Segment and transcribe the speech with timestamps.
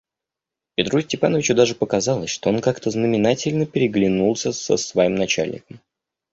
[0.73, 5.79] Петру Степановичу даже показалось, что он как-то знаменательно переглянулся с своим начальником.